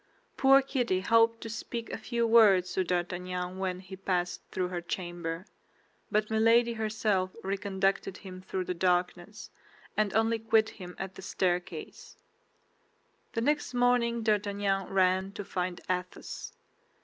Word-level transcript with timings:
Poor 0.35 0.63
Kitty 0.63 1.01
hoped 1.01 1.41
to 1.41 1.47
speak 1.51 1.91
a 1.91 1.97
few 1.99 2.25
words 2.25 2.73
to 2.73 2.83
D'Artagnan 2.83 3.59
when 3.59 3.79
he 3.79 3.95
passed 3.95 4.41
through 4.49 4.69
her 4.69 4.81
chamber; 4.81 5.45
but 6.11 6.31
Milady 6.31 6.73
herself 6.73 7.35
reconducted 7.43 8.17
him 8.17 8.41
through 8.41 8.65
the 8.65 8.73
darkness, 8.73 9.51
and 9.95 10.11
only 10.15 10.39
quit 10.39 10.69
him 10.69 10.95
at 10.97 11.13
the 11.13 11.21
staircase. 11.21 12.17
The 13.33 13.41
next 13.41 13.75
morning 13.75 14.23
D'Artagnan 14.23 14.87
ran 14.87 15.33
to 15.33 15.45
find 15.45 15.79
Athos. 15.87 16.51